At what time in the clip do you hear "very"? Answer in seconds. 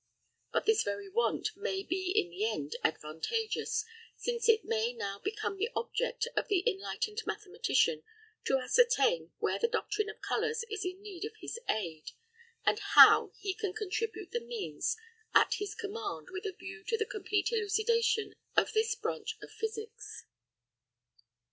0.81-1.09